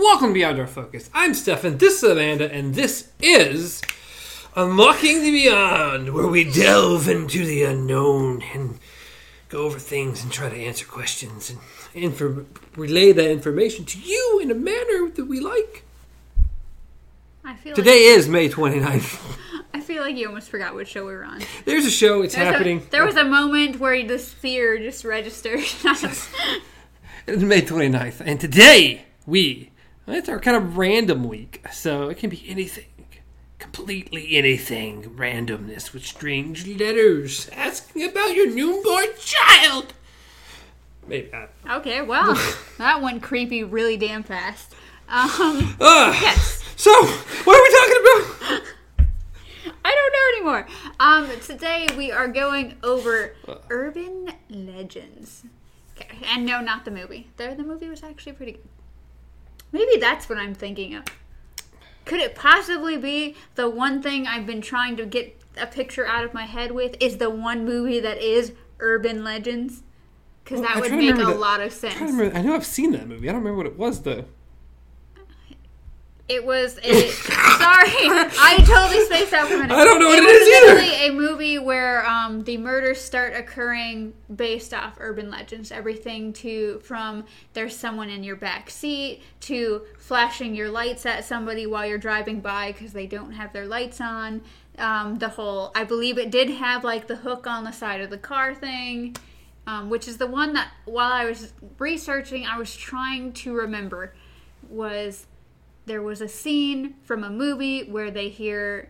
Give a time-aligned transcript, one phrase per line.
[0.00, 1.10] Welcome to Beyond Our Focus.
[1.12, 3.82] I'm Stefan, this is Amanda, and this is
[4.56, 8.78] Unlocking the Beyond, where we delve into the unknown and
[9.48, 11.58] go over things and try to answer questions and
[11.94, 12.46] infor-
[12.76, 15.84] relay that information to you in a manner that we like.
[17.44, 18.82] I feel Today is May 29th.
[18.82, 21.42] like I feel like you almost forgot what show we were on.
[21.66, 22.86] There's a show, it's There's a- happening.
[22.90, 25.60] there was a moment where the sphere just registered.
[27.26, 29.70] It's May 29th, and today we,
[30.06, 32.84] it's our kind of random week, so it can be anything.
[33.58, 35.02] Completely anything.
[35.16, 39.92] Randomness with strange letters asking about your newborn child.
[41.06, 41.50] Maybe not.
[41.78, 42.34] okay, well,
[42.78, 44.74] that went creepy really damn fast.
[45.08, 46.14] Um, Ugh.
[46.20, 48.62] yes, So, what are we talking about?
[49.84, 50.66] I don't know anymore.
[51.00, 53.34] Um, today we are going over
[53.70, 55.42] urban legends.
[55.96, 57.28] Okay, and no, not the movie.
[57.36, 58.68] The, the movie was actually pretty good.
[59.72, 61.04] Maybe that's what I'm thinking of.
[62.04, 66.24] Could it possibly be the one thing I've been trying to get a picture out
[66.24, 69.82] of my head with is the one movie that is urban legends?
[70.42, 71.96] Because Well, oh, that I'm would make a that- lot of sense.
[72.00, 73.28] I, remember- I know I've seen that movie.
[73.28, 74.24] I don't remember what it was, though.
[76.30, 79.74] It was a sorry, I totally spaced out for a minute.
[79.74, 81.12] I don't know what it was is either.
[81.12, 85.72] a movie where um, the murders start occurring based off urban legends.
[85.72, 91.66] Everything to from there's someone in your back seat to flashing your lights at somebody
[91.66, 94.42] while you're driving by because they don't have their lights on.
[94.78, 98.08] Um, the whole I believe it did have like the hook on the side of
[98.08, 99.16] the car thing.
[99.66, 104.14] Um, which is the one that while I was researching, I was trying to remember
[104.68, 105.26] was
[105.90, 108.88] there was a scene from a movie where they hear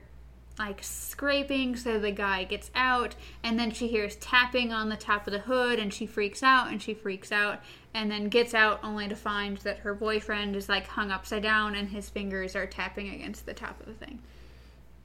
[0.59, 5.27] like scraping so the guy gets out and then she hears tapping on the top
[5.27, 7.61] of the hood and she freaks out and she freaks out
[7.95, 11.75] and then gets out only to find that her boyfriend is like hung upside down
[11.75, 14.19] and his fingers are tapping against the top of the thing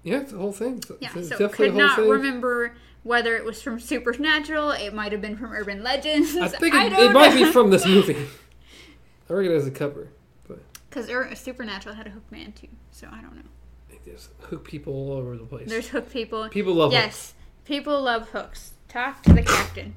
[0.04, 0.80] Yeah, it's the whole thing.
[0.80, 2.10] It's- yeah it's so definitely could not thing.
[2.10, 6.76] remember whether it was from supernatural it might have been from urban legends I think
[6.76, 8.18] I it, it might be from this movie.
[9.30, 10.10] I recognize the cover,
[11.04, 13.42] because supernatural had a hook man too so i don't know
[14.06, 15.68] there's hook people all over the place.
[15.68, 17.04] there's hook people people love hooks.
[17.04, 17.34] Yes,
[17.66, 18.74] people love hooks.
[18.88, 19.96] Talk to the captain.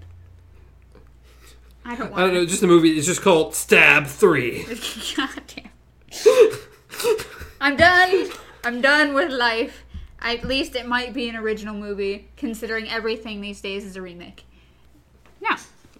[1.85, 2.23] I don't want.
[2.23, 2.97] I don't know, just a movie.
[2.97, 4.65] It's just called Stab 3.
[5.17, 6.51] God damn.
[7.61, 8.31] I'm done.
[8.65, 9.85] I'm done with life.
[10.21, 14.45] At least it might be an original movie, considering everything these days is a remake.
[15.41, 15.57] Now,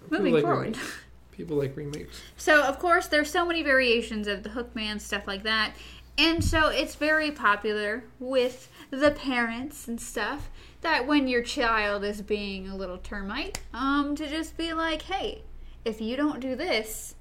[0.09, 0.77] moving like forward.
[1.39, 2.21] People like remakes.
[2.35, 5.71] So, of course, there's so many variations of the Hookman, stuff like that.
[6.17, 10.49] And so it's very popular with the parents and stuff
[10.81, 15.43] that when your child is being a little termite, um, to just be like, hey,
[15.85, 17.15] if you don't do this,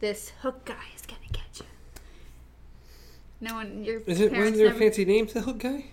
[0.00, 1.64] this hook guy is gonna get you.
[3.40, 5.86] No one, your Is it, there a never, fancy name to the hook guy?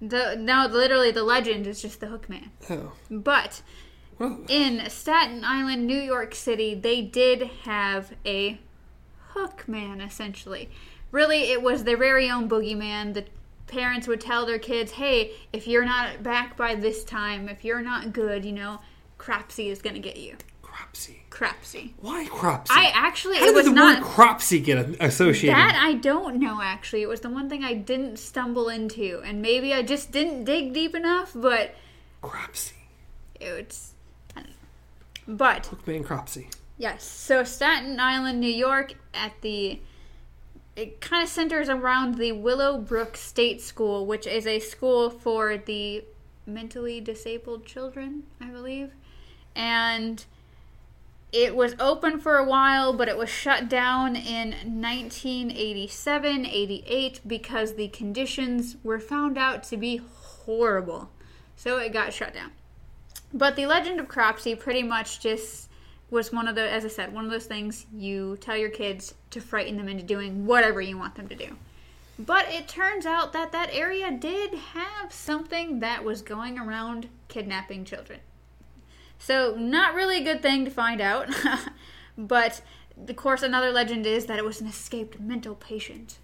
[0.00, 2.50] the, no, literally the legend is just the Hookman.
[2.70, 2.92] Oh.
[3.10, 3.62] But
[4.20, 8.58] in Staten Island, New York City, they did have a
[9.30, 10.68] hook man, essentially.
[11.10, 13.14] Really, it was their very own boogeyman.
[13.14, 13.24] The
[13.66, 17.82] parents would tell their kids, hey, if you're not back by this time, if you're
[17.82, 18.80] not good, you know,
[19.18, 20.36] Cropsy is going to get you.
[20.62, 21.22] Cropsy.
[21.30, 21.94] Cropsy.
[22.00, 22.70] Why Cropsy?
[22.70, 24.00] I actually, How it was the not.
[24.00, 25.56] word Cropsy get associated?
[25.56, 27.02] That I don't know actually.
[27.02, 29.20] It was the one thing I didn't stumble into.
[29.24, 31.74] And maybe I just didn't dig deep enough, but
[32.22, 32.74] Cropsy.
[33.40, 33.94] it's.
[35.36, 36.48] But Hookman Cropsy.
[36.76, 37.04] Yes.
[37.04, 39.80] So Staten Island, New York, at the
[40.76, 46.04] it kind of centers around the Willowbrook State School, which is a school for the
[46.46, 48.92] mentally disabled children, I believe.
[49.54, 50.24] And
[51.32, 57.74] it was open for a while, but it was shut down in 1987, 88 because
[57.74, 61.10] the conditions were found out to be horrible.
[61.56, 62.52] So it got shut down.
[63.32, 65.68] But the Legend of Cropsy pretty much just
[66.10, 69.14] was one of the, as I said, one of those things you tell your kids
[69.30, 71.56] to frighten them into doing whatever you want them to do.
[72.18, 77.84] But it turns out that that area did have something that was going around kidnapping
[77.84, 78.20] children.
[79.18, 81.28] So, not really a good thing to find out.
[82.18, 82.60] but,
[83.08, 86.18] of course, another legend is that it was an escaped mental patient.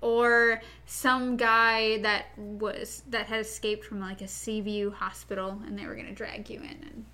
[0.00, 5.86] Or some guy that was that had escaped from like a Seaview hospital and they
[5.86, 7.04] were gonna drag you in and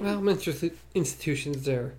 [0.00, 0.52] Well, mental
[0.94, 1.94] institutions are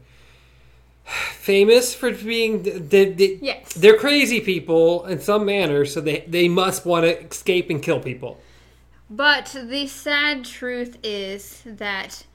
[1.06, 3.73] famous for being they, they, Yes.
[3.73, 8.00] they're crazy people in some manner, so they they must want to escape and kill
[8.00, 8.39] people.
[9.09, 12.25] But the sad truth is that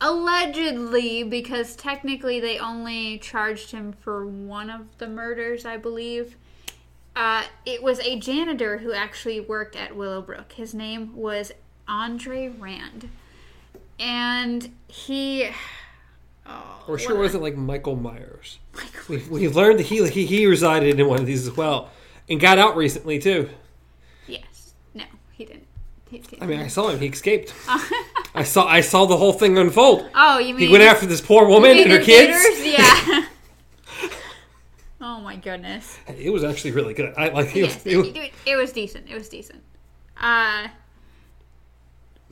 [0.00, 6.36] allegedly, because technically they only charged him for one of the murders, I believe.
[7.16, 10.52] Uh, it was a janitor who actually worked at Willowbrook.
[10.52, 11.52] His name was
[11.86, 13.08] Andre Rand.
[14.00, 15.50] And he.
[16.46, 18.58] Oh, Or sure what- wasn't like Michael Myers.
[18.74, 21.90] Michael- We, we learned that he, he he resided in one of these as well,
[22.28, 23.48] and got out recently too.
[24.26, 24.74] Yes.
[24.92, 25.66] No, he didn't.
[26.10, 26.42] He didn't.
[26.42, 26.98] I mean, I saw him.
[27.00, 27.54] He escaped.
[28.34, 30.08] I saw I saw the whole thing unfold.
[30.14, 30.66] oh, you mean.
[30.66, 32.42] He went after this poor woman and her kids.
[32.58, 32.78] theaters?
[32.78, 33.26] Yeah.
[35.00, 35.96] oh my goodness.
[36.08, 37.14] It was actually really good.
[37.16, 37.54] I like.
[37.54, 39.08] It was, Yes, it was- it, it was decent.
[39.08, 39.62] It was decent.
[40.16, 40.68] Uh,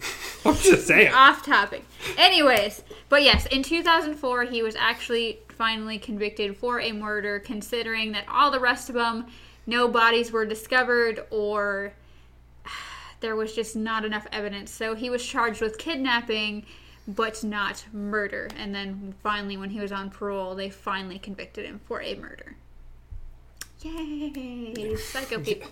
[0.44, 1.12] I'm just saying.
[1.12, 1.84] off topic.
[2.18, 8.24] Anyways, but yes, in 2004, he was actually finally convicted for a murder, considering that
[8.28, 9.26] all the rest of them,
[9.66, 11.92] no bodies were discovered or
[13.22, 14.70] there was just not enough evidence.
[14.70, 16.66] So he was charged with kidnapping,
[17.08, 18.48] but not murder.
[18.58, 22.56] And then finally, when he was on parole, they finally convicted him for a murder.
[23.80, 25.70] Yay, psycho people.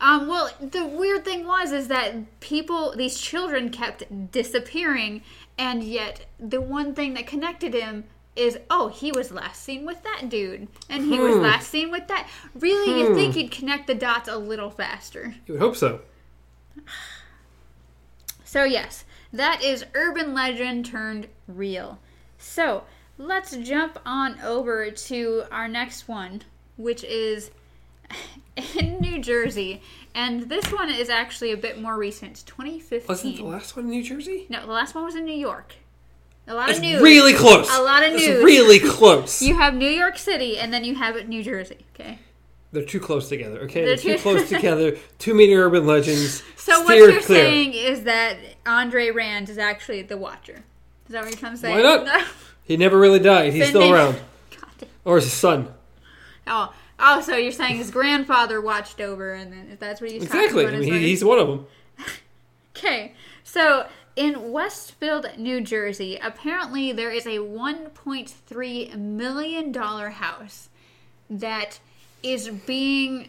[0.00, 5.22] Um, well, the weird thing was is that people, these children, kept disappearing,
[5.58, 8.04] and yet the one thing that connected him
[8.34, 11.42] is, oh, he was last seen with that dude, and he was Hmm.
[11.42, 12.26] last seen with that.
[12.54, 15.34] Really, you'd think he'd connect the dots a little faster.
[15.46, 16.00] You would hope so.
[18.44, 21.98] So yes, that is urban legend turned real.
[22.38, 22.84] So
[23.16, 26.42] let's jump on over to our next one,
[26.76, 27.50] which is
[28.78, 29.82] in New Jersey,
[30.14, 33.08] and this one is actually a bit more recent, 2015.
[33.08, 34.46] Wasn't the last one in New Jersey?
[34.48, 35.74] no, the last one was in New York.
[36.48, 37.00] A lot That's of news.
[37.00, 37.68] really close.
[37.70, 38.42] A lot of news.
[38.42, 39.40] really close.
[39.40, 41.86] You have New York City, and then you have New Jersey.
[41.94, 42.18] Okay.
[42.72, 43.60] They're too close together.
[43.62, 44.96] Okay, They're they're, too close together.
[45.18, 46.42] Too many urban legends.
[46.60, 47.44] So what you're clear.
[47.44, 50.62] saying is that Andre Rand is actually the Watcher.
[51.06, 51.72] Is that what you're trying to say?
[51.72, 52.26] Why not?
[52.62, 53.52] He never really died.
[53.52, 54.20] He's still around,
[55.04, 55.74] or his son.
[56.46, 60.62] Oh, oh, so you're saying his grandfather watched over, and then that's what he's Exactly.
[60.62, 61.66] talking I mean, he, he's one of them.
[62.76, 70.68] Okay, so in Westfield, New Jersey, apparently there is a 1.3 million dollar house
[71.28, 71.80] that
[72.22, 73.28] is being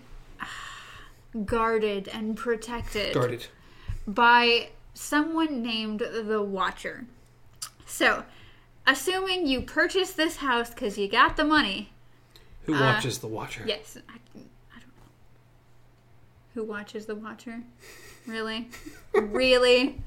[1.45, 3.47] guarded and protected Guarded.
[4.07, 7.05] by someone named the Watcher.
[7.85, 8.23] So,
[8.85, 11.91] assuming you purchased this house because you got the money,
[12.65, 13.63] Who Uh, watches the Watcher?
[13.65, 15.03] Yes, I, I don't know.
[16.53, 17.61] Who watches The Watcher?
[18.27, 18.69] Really?
[19.13, 20.01] really?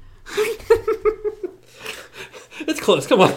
[2.67, 3.05] It's close.
[3.07, 3.33] Come on.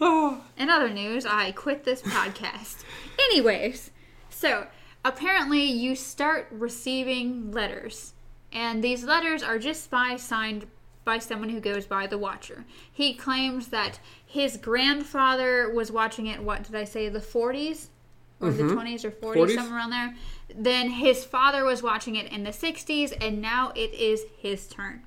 [0.00, 2.82] Oh, In other news, I quit this podcast.
[3.30, 3.92] Anyways,
[4.28, 4.66] so
[5.04, 8.14] apparently you start receiving letters,
[8.52, 10.66] and these letters are just by signed
[11.04, 12.64] by someone who goes by the Watcher.
[12.92, 16.42] He claims that his grandfather was watching it.
[16.42, 17.08] What did I say?
[17.08, 17.88] The 40s
[18.40, 18.78] or the mm-hmm.
[18.78, 19.54] 20s or 40s, 40s.
[19.54, 20.16] somewhere around there.
[20.54, 25.02] Then his father was watching it in the 60s, and now it is his turn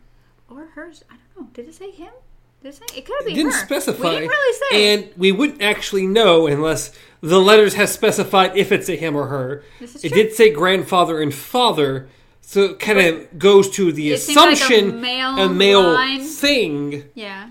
[0.50, 1.03] or hers.
[1.09, 1.50] I don't know.
[1.53, 2.13] Did it say him?
[2.63, 3.65] It could be it didn't her.
[3.65, 4.03] specify.
[4.09, 4.93] We didn't really say.
[4.93, 6.91] And we wouldn't actually know unless
[7.21, 9.63] the letters has specified if it's a him or her.
[9.79, 10.23] This is it true.
[10.23, 12.07] did say grandfather and father,
[12.41, 16.21] so it kind of goes to the It seems like a assumption male line.
[16.21, 17.05] thing.
[17.15, 17.49] Yeah.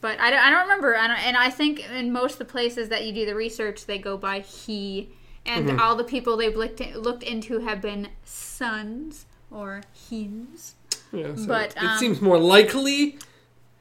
[0.00, 0.96] But I don't, I don't remember.
[0.96, 3.86] I don't, and I think in most of the places that you do the research,
[3.86, 5.10] they go by he.
[5.44, 5.80] And Mm-hmm.
[5.80, 10.74] all the people they've looked, looked into have been sons or hims.
[11.12, 13.18] Yeah, so But, it um, seems more likely,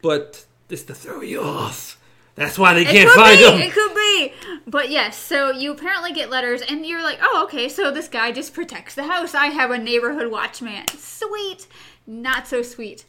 [0.04, 2.00] but this to throw you off.
[2.36, 3.44] That's why they It can't find be.
[3.46, 3.62] them.
[3.62, 4.34] It could be.
[4.68, 8.32] But yes, so you apparently get letters, and you're like, oh, okay, so this guy
[8.34, 9.34] just protects the house.
[9.34, 10.86] I have a neighborhood watchman.
[10.98, 11.68] Sweet.
[12.06, 13.06] Not so sweet.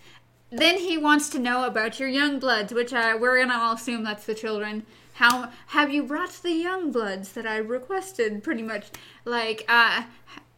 [0.50, 4.04] Then he wants to know about your young bloods, which uh, we're gonna all assume
[4.04, 4.86] that's the children.
[5.14, 8.44] How have you brought the young bloods that I requested?
[8.44, 8.86] Pretty much,
[9.24, 10.04] like, uh,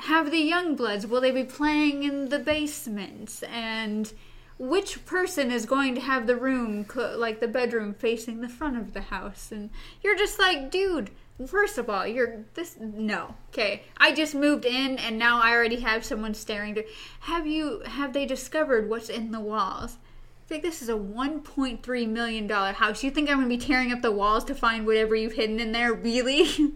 [0.01, 1.07] have the young bloods?
[1.07, 3.43] Will they be playing in the basement?
[3.51, 4.13] And
[4.59, 8.77] which person is going to have the room, co- like the bedroom, facing the front
[8.77, 9.53] of the house?
[9.53, 9.71] And
[10.03, 11.11] you're just like, dude.
[11.47, 13.37] First of all, you're this no.
[13.51, 16.75] Okay, I just moved in and now I already have someone staring.
[16.75, 16.85] To,
[17.21, 17.81] have you?
[17.87, 19.99] Have they discovered what's in the walls?
[20.45, 23.05] I think this is a 1.3 million dollar house.
[23.05, 25.71] You think I'm gonna be tearing up the walls to find whatever you've hidden in
[25.71, 25.95] there?
[25.95, 26.73] Really?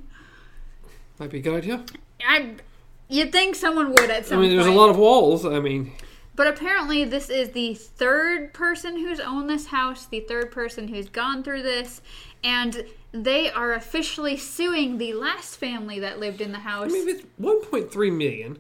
[1.18, 1.84] Might be a good idea.
[2.24, 2.54] I.
[3.08, 4.38] You'd think someone would at some.
[4.38, 5.44] I mean, there's a lot of walls.
[5.44, 5.92] I mean,
[6.34, 11.08] But apparently, this is the third person who's owned this house, the third person who's
[11.08, 12.00] gone through this,
[12.42, 16.86] and they are officially suing the last family that lived in the house.
[16.86, 18.58] I mean, it's 1.3 million.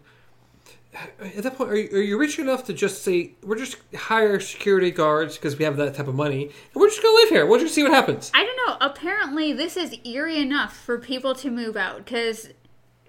[1.20, 4.38] at that point, are you, are you rich enough to just say we're just hire
[4.40, 7.46] security guards because we have that type of money, and we're just gonna live here?
[7.46, 8.30] We'll just see what happens.
[8.34, 8.76] I don't know.
[8.86, 12.50] Apparently, this is eerie enough for people to move out because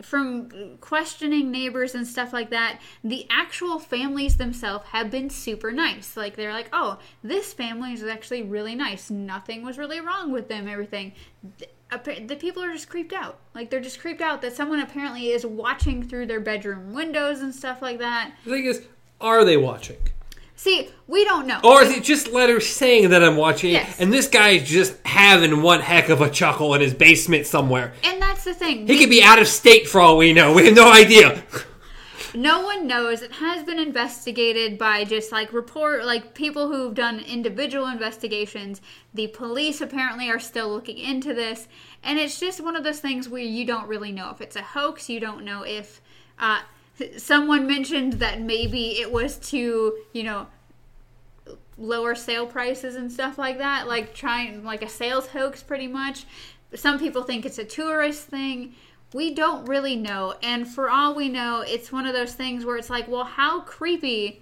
[0.03, 6.15] from questioning neighbors and stuff like that, the actual families themselves have been super nice.
[6.17, 9.09] Like they're like, "Oh, this family is actually really nice.
[9.09, 10.67] Nothing was really wrong with them.
[10.67, 11.13] Everything."
[12.05, 13.37] The, people are just creeped out.
[13.53, 17.53] Like they're just creeped out that someone apparently is watching through their bedroom windows and
[17.53, 18.33] stuff like that.
[18.45, 18.81] The thing is,
[19.21, 19.97] are they watching,
[20.55, 21.59] See, we don't know.
[21.63, 23.99] or is it just letters saying that I'm watching, Yes.
[23.99, 27.93] and this guy is just having one heck of a chuckle in his basement somewhere?
[28.03, 28.87] and that's the thing.
[28.87, 30.53] He could be out of state for all we know.
[30.53, 31.43] We have no idea.
[32.35, 33.21] No one knows.
[33.21, 38.81] It has been investigated by just like report, like people who've done individual investigations.
[39.13, 41.67] The police apparently are still looking into this,
[42.03, 44.63] and it's just one of those things where you don't really know if it's a
[44.63, 45.09] hoax.
[45.09, 46.01] You don't know if
[46.39, 46.61] uh,
[47.17, 50.47] someone mentioned that maybe it was to you know
[51.77, 56.25] lower sale prices and stuff like that, like trying like a sales hoax, pretty much.
[56.75, 58.73] Some people think it's a tourist thing.
[59.13, 62.77] We don't really know, and for all we know, it's one of those things where
[62.77, 64.41] it's like, well, how creepy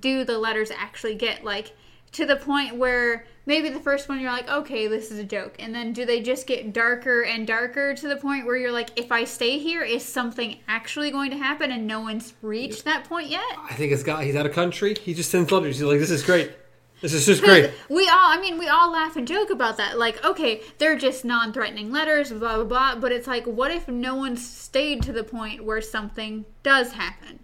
[0.00, 1.44] do the letters actually get?
[1.44, 1.72] Like
[2.12, 5.56] to the point where maybe the first one you're like, okay, this is a joke,
[5.58, 8.90] and then do they just get darker and darker to the point where you're like,
[8.96, 13.04] if I stay here, is something actually going to happen, and no one's reached that
[13.04, 13.42] point yet?
[13.68, 14.22] I think it's got.
[14.22, 14.94] He's out of country.
[14.94, 15.78] He just sends letters.
[15.78, 16.52] He's like, "This is great.
[17.00, 19.98] This is just great." We all, I mean, we all laugh and joke about that.
[19.98, 22.94] Like, okay, they're just non threatening letters, blah, blah, blah.
[22.96, 27.40] But it's like, what if no one stayed to the point where something does happen?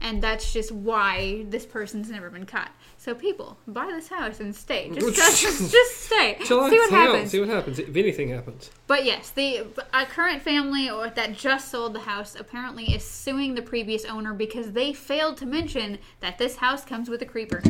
[0.00, 2.72] And that's just why this person's never been caught.
[3.04, 4.88] So, people, buy this house and stay.
[4.94, 6.38] Just, just, just stay.
[6.42, 7.30] See what out, happens.
[7.32, 7.78] See what happens.
[7.78, 8.70] If anything happens.
[8.86, 13.56] But yes, the a current family or that just sold the house apparently is suing
[13.56, 17.62] the previous owner because they failed to mention that this house comes with a creeper.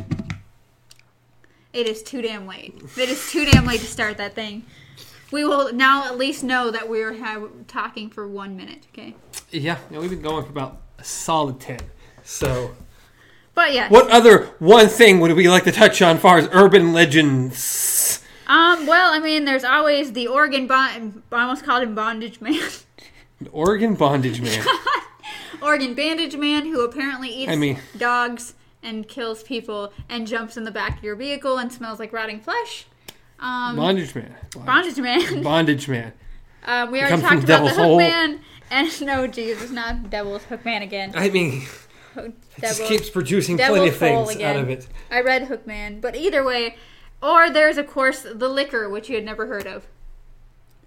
[1.72, 2.80] It is too damn late.
[2.96, 4.64] It is too damn late to start that thing.
[5.32, 8.86] We will now at least know that we're ha- talking for one minute.
[8.92, 9.16] Okay.
[9.50, 11.80] Yeah, yeah, we've been going for about a solid ten.
[12.22, 12.76] So,
[13.54, 13.88] But yeah.
[13.88, 18.22] what other one thing would we like to touch on, as far as urban legends?
[18.46, 18.86] Um.
[18.86, 21.22] Well, I mean, there's always the Oregon bond.
[21.32, 22.60] I almost called him bondage man.
[23.52, 24.64] Oregon bondage man.
[25.62, 30.64] Oregon bandage man who apparently eats I mean- dogs and kills people and jumps in
[30.64, 32.86] the back of your vehicle and smells like rotting flesh.
[33.38, 34.34] Um, bondage man.
[34.64, 35.42] bondage man.
[35.42, 36.12] Bondage man.
[36.64, 37.98] Uh, we already Comes talked about the Devil's hook Hole.
[37.98, 38.40] man.
[38.70, 41.12] And no, Jesus, not Devil's Hookman again.
[41.14, 41.66] I mean,
[42.16, 44.56] it just keeps producing plenty of things again.
[44.56, 44.86] out of it.
[45.10, 46.76] I read Hookman, but either way,
[47.22, 49.86] or there's of course the licker, which you had never heard of.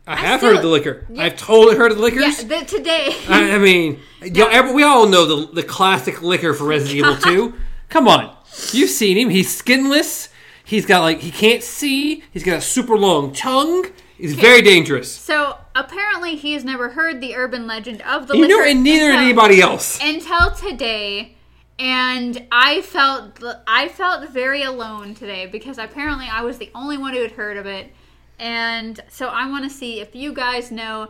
[0.09, 1.05] I have still- heard of the licker.
[1.09, 1.23] Yeah.
[1.25, 2.43] I've totally heard of the Yeah, lickers.
[2.45, 3.13] the, today.
[3.27, 7.15] I, I mean, every- we all know the the classic licker for Resident Evil
[7.51, 7.53] 2.
[7.89, 8.35] Come on.
[8.71, 9.29] You've seen him.
[9.29, 10.29] He's skinless.
[10.63, 12.23] He's got, like, he can't see.
[12.31, 13.85] He's got a super long tongue.
[14.17, 15.11] He's very dangerous.
[15.11, 19.11] so apparently, he has never heard the urban legend of the You know, and neither
[19.11, 19.99] did anybody else.
[20.01, 21.33] until today.
[21.79, 27.13] And i felt i felt very alone today because apparently i was the only one
[27.13, 27.93] who had heard of it.
[28.39, 31.09] And so i want to see if you guys know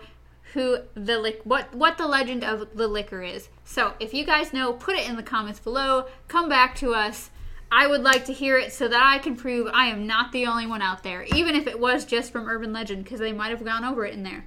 [0.53, 3.47] who the lic- what what the legend of the licker is.
[3.63, 6.07] So if you guys know put it in the comments below.
[6.27, 7.29] Come back to us
[7.71, 10.45] i would like to hear it so that i can prove i am not the
[10.45, 13.50] only one out there even if it was just from urban legend because they might
[13.50, 14.45] have gone over it in there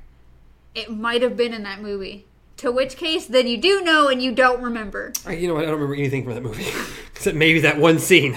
[0.75, 4.23] it might have been in that movie to which case then you do know and
[4.23, 5.63] you don't remember I- You know what?
[5.63, 6.67] I don't remember anything from that movie.
[7.17, 8.37] Except maybe that one scene.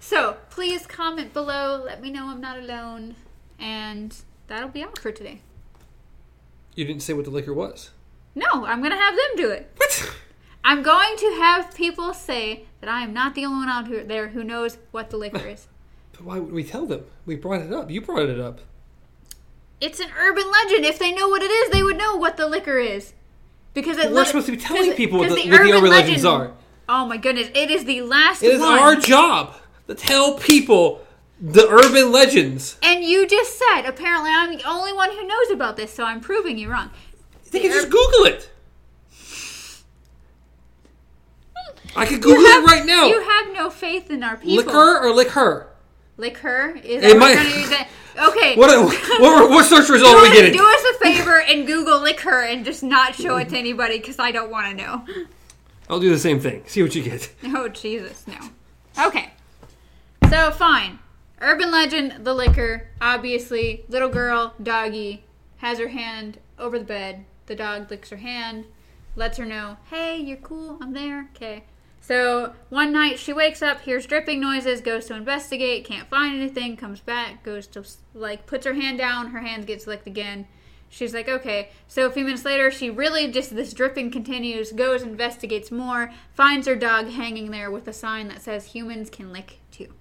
[0.00, 1.82] So please comment below.
[1.84, 3.16] Let me know I'm not alone.
[3.58, 4.14] And
[4.46, 5.40] that'll be all for today.
[6.74, 7.90] You didn't say what the licker was.
[8.34, 9.72] No, I'm going to have them do it.
[9.76, 10.14] What?
[10.64, 14.04] I'm going to have people say that I am not the only one out here-
[14.04, 15.66] there who knows what the licker is.
[16.12, 17.04] But why would we tell them?
[17.26, 17.90] We brought it up.
[17.90, 18.60] You brought it up.
[19.80, 20.84] It's an urban legend.
[20.84, 23.12] If they know what it is, they would know what the licker is.
[23.74, 25.90] Because it We're lit- supposed to be telling people what 'cause the, what the urban
[25.90, 26.52] legends are.
[26.88, 28.78] Oh my goodness, it is the last It is one.
[28.78, 29.54] our job
[29.86, 31.04] to tell people
[31.40, 32.76] the urban legends.
[32.82, 36.20] and you just said apparently I'm the only one who knows about this, so I'm
[36.20, 36.90] proving you wrong.
[37.52, 38.50] They can The just Google it.
[41.96, 43.06] I could Google have- it right now.
[43.06, 44.56] You have no faith in our people.
[44.64, 45.68] Liquor or liquor?
[46.16, 46.76] Liquor?
[46.82, 47.86] Is It what might-?
[48.30, 48.56] Okay.
[48.56, 48.70] What,
[49.20, 50.52] what, what search result are we do, getting?
[50.52, 54.18] do us a favor and Google licker and just not show it to anybody because
[54.18, 55.04] I don't want to know.
[55.88, 56.64] I'll do the same thing.
[56.66, 57.32] See what you get.
[57.44, 58.36] Oh Jesus, no.
[59.06, 59.30] Okay.
[60.28, 60.98] So fine.
[61.40, 62.88] Urban legend, the licker.
[63.00, 65.22] Obviously, little girl, doggy,
[65.58, 67.24] has her hand over the bed.
[67.46, 68.64] The dog licks her hand.
[69.14, 71.62] lets her know, hey, you're cool, I'm there, okay.
[72.08, 76.74] So one night she wakes up, hears dripping noises, goes to investigate, can't find anything,
[76.74, 77.84] comes back, goes to,
[78.14, 80.48] like, puts her hand down, her hand gets licked again.
[80.88, 81.68] She's like, okay.
[81.86, 86.66] So a few minutes later, she really just, this dripping continues, goes, investigates more, finds
[86.66, 89.92] her dog hanging there with a sign that says humans can lick too.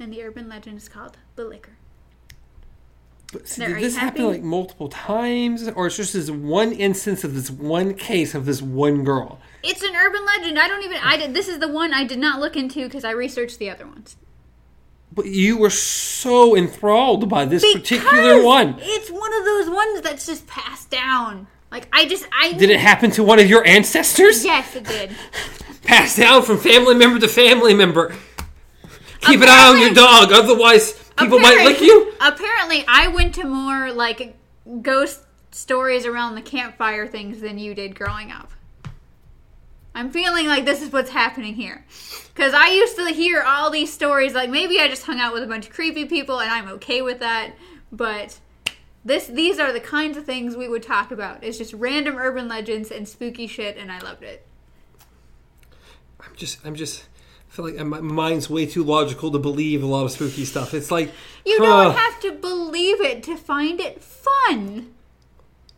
[0.00, 1.77] And the urban legend is called the licker.
[3.32, 7.34] But see, did this happen like multiple times, or it's just this one instance of
[7.34, 9.38] this one case of this one girl?
[9.62, 10.58] It's an urban legend.
[10.58, 10.98] I don't even.
[11.02, 11.34] I did.
[11.34, 14.16] This is the one I did not look into because I researched the other ones.
[15.12, 18.76] But you were so enthralled by this particular one.
[18.80, 21.48] It's one of those ones that's just passed down.
[21.70, 24.42] Like I just I Did it happen to one of your ancestors?
[24.42, 25.10] Yes, it did.
[25.82, 28.14] Passed down from family member to family member.
[29.20, 32.12] Keep an eye on your dog, otherwise people might lick you.
[32.20, 34.36] Apparently, I went to more like
[34.82, 38.50] ghost stories around the campfire things than you did growing up.
[39.94, 41.84] I'm feeling like this is what's happening here.
[42.34, 45.42] Because I used to hear all these stories, like maybe I just hung out with
[45.42, 47.54] a bunch of creepy people and I'm okay with that.
[47.90, 48.38] But
[49.04, 51.42] this these are the kinds of things we would talk about.
[51.42, 54.46] It's just random urban legends and spooky shit, and I loved it.
[56.20, 57.06] I'm just, I'm just,
[57.50, 60.74] I feel like my mind's way too logical to believe a lot of spooky stuff.
[60.74, 61.12] It's like
[61.44, 64.92] You huh, don't have to believe it to find it fun.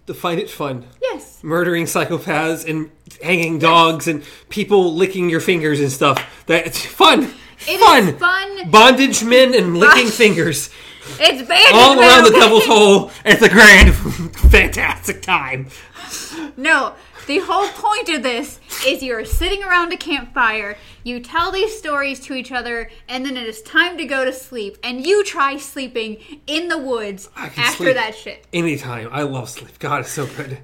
[0.07, 0.87] to find it fun.
[1.01, 1.43] Yes.
[1.43, 2.91] Murdering psychopaths and
[3.23, 6.45] hanging dogs and people licking your fingers and stuff.
[6.47, 7.33] That's fun.
[7.69, 8.17] It is fun.
[8.19, 8.71] fun.
[8.71, 10.71] Bondage men and licking fingers.
[11.19, 11.73] It's bad.
[11.75, 13.95] All around the devil's hole at the grand
[14.51, 15.69] fantastic time.
[16.57, 16.95] No,
[17.27, 22.21] the whole point of this is you're sitting around a campfire, you tell these stories
[22.21, 25.57] to each other, and then it is time to go to sleep, and you try
[25.57, 28.47] sleeping in the woods after that shit.
[28.53, 29.09] Anytime.
[29.13, 29.79] I love sleep.
[29.79, 30.59] God, it's so good.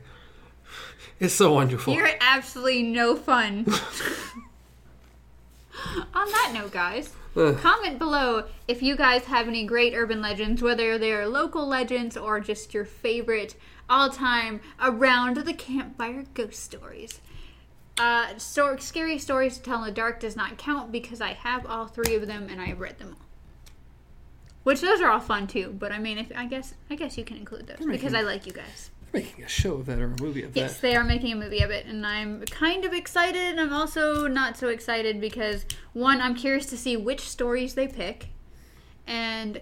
[1.18, 1.94] It's so wonderful.
[1.94, 3.66] You're absolutely no fun.
[6.14, 7.56] On that note, guys, Ugh.
[7.58, 12.40] comment below if you guys have any great urban legends, whether they're local legends or
[12.40, 13.56] just your favorite
[13.88, 17.20] all time around the campfire ghost stories.
[17.98, 21.64] Uh, sto- scary stories to tell in the dark does not count because I have
[21.66, 23.26] all three of them and I have read them all.
[24.64, 27.24] Which those are all fun too, but I mean, if I guess I guess you
[27.24, 28.90] can include those because I like you guys.
[29.12, 30.60] Making a show of that or a movie of it.
[30.60, 30.82] Yes, that.
[30.82, 33.40] they are making a movie of it, and I'm kind of excited.
[33.40, 37.86] And I'm also not so excited because one, I'm curious to see which stories they
[37.86, 38.30] pick,
[39.06, 39.60] and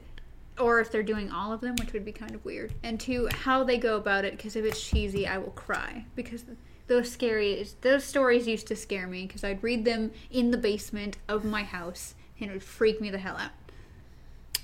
[0.58, 2.72] or if they're doing all of them, which would be kind of weird.
[2.82, 4.36] And two, how they go about it.
[4.36, 6.44] Because if it's cheesy, I will cry because
[6.86, 11.16] those scary those stories used to scare me because I'd read them in the basement
[11.28, 13.50] of my house, and it would freak me the hell out.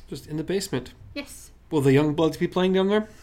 [0.09, 0.93] Just in the basement.
[1.15, 1.51] Yes.
[1.71, 3.09] Will the young bloods be playing down there?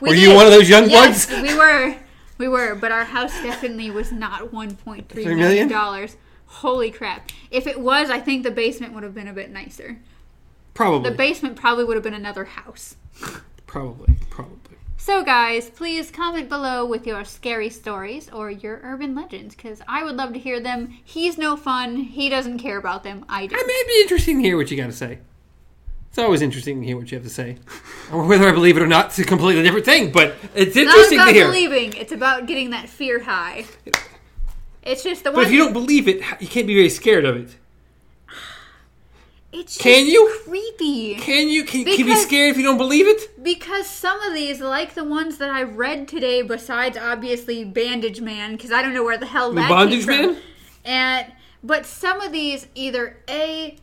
[0.00, 1.42] We Were you one of those young yes, bloods?
[1.42, 1.96] we were.
[2.36, 5.68] We were, but our house definitely was not one point three Three million million?
[5.68, 6.16] dollars.
[6.46, 7.30] Holy crap!
[7.50, 10.00] If it was, I think the basement would have been a bit nicer.
[10.74, 11.08] Probably.
[11.10, 12.96] The basement probably would have been another house.
[13.66, 14.16] probably.
[14.30, 14.76] Probably.
[15.04, 20.02] So, guys, please comment below with your scary stories or your urban legends, because I
[20.02, 20.96] would love to hear them.
[21.04, 21.96] He's no fun.
[21.96, 23.26] He doesn't care about them.
[23.28, 23.54] I do.
[23.54, 25.18] It may be interesting to hear what you got to say.
[26.08, 27.58] It's always interesting to hear what you have to say.
[28.10, 30.76] Or whether I believe it or not, it's a completely different thing, but it's It's
[30.76, 31.46] not interesting to about hear.
[31.48, 31.92] believing.
[31.92, 33.66] It's about getting that fear high.
[34.82, 35.40] It's just the one.
[35.40, 37.56] But if you don't believe it, you can't be very scared of it.
[39.54, 40.40] It's just Can you?
[40.44, 41.14] creepy.
[41.14, 41.64] Can you?
[41.64, 43.42] Can, can you be scared if you don't believe it?
[43.42, 48.52] Because some of these, like the ones that I read today, besides obviously Bandage Man,
[48.52, 50.32] because I don't know where the hell that Bondage came from.
[50.34, 50.42] Man?
[50.84, 53.76] And but some of these either a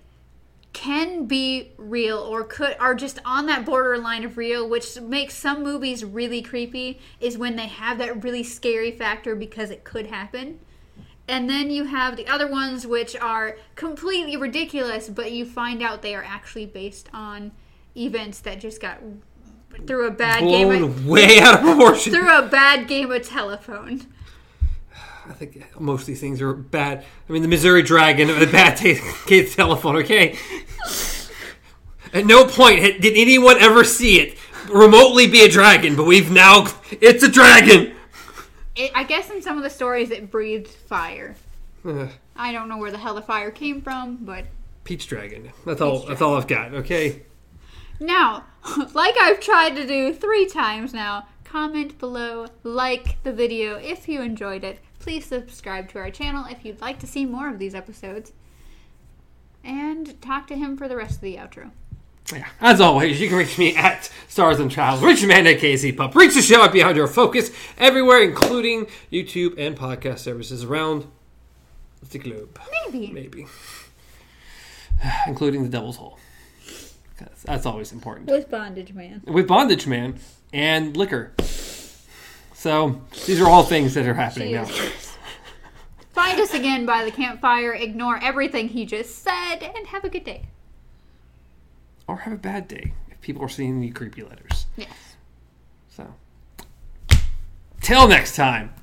[0.74, 5.64] can be real or could are just on that borderline of real, which makes some
[5.64, 7.00] movies really creepy.
[7.20, 10.60] Is when they have that really scary factor because it could happen.
[11.32, 16.02] And then you have the other ones which are completely ridiculous, but you find out
[16.02, 17.54] they are actually based on
[17.96, 19.00] events that just got
[19.88, 22.12] through a bad game of, Blown way out of proportion.
[22.12, 24.08] through a bad game of telephone.
[25.26, 27.06] I think most of these things are bad.
[27.30, 29.96] I mean, the Missouri Dragon, of a bad taste kid's telephone.
[29.96, 30.38] Okay.
[32.14, 34.38] At no point did anyone ever see it
[34.70, 37.96] remotely be a dragon, but we've now it's a dragon.
[38.76, 41.36] It, I guess in some of the stories it breathed fire.
[42.36, 44.46] I don't know where the hell the fire came from, but
[44.84, 45.52] Peach dragon.
[45.66, 46.00] That's all.
[46.00, 46.74] Peach That's all I've got.
[46.74, 47.24] Okay.
[48.00, 48.46] now,
[48.94, 54.22] like I've tried to do three times now, comment below, like the video if you
[54.22, 54.80] enjoyed it.
[55.00, 58.34] Please subscribe to our channel if you'd like to see more of these episodes.
[59.64, 61.72] And talk to him for the rest of the outro.
[62.32, 62.48] Yeah.
[62.62, 65.04] As always, you can reach me at Stars and Travels.
[65.04, 66.16] Reach Amanda Casey Pup.
[66.16, 71.08] Reach the show at Beyond Our Focus everywhere, including YouTube and podcast services around
[72.10, 72.60] the globe.
[72.86, 73.12] Maybe.
[73.12, 73.48] Maybe.
[75.28, 76.18] including the Devil's Hole.
[77.46, 78.30] That's always important.
[78.30, 79.22] With Bondage Man.
[79.26, 80.20] With Bondage Man
[80.54, 81.34] and Licker.
[82.54, 84.66] So, these are all things that are happening now.
[86.14, 87.74] Find us again by the campfire.
[87.74, 90.46] Ignore everything he just said, and have a good day.
[92.12, 94.66] Or have a bad day if people are sending you creepy letters.
[94.76, 94.90] Yes.
[95.88, 96.14] So,
[97.80, 98.74] till next time,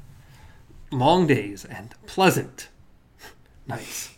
[0.91, 2.71] long days and pleasant
[3.67, 4.15] nights.